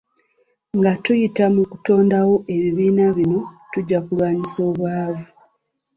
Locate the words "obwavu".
4.69-5.25